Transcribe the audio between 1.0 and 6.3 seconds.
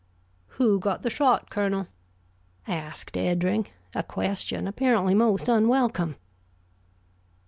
the shot, Colonel?" asked Eddring a question apparently most unwelcome.